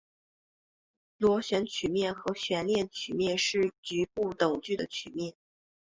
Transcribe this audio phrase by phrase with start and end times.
[1.19, 5.35] 螺旋曲面和悬链曲面是局部等距的曲面。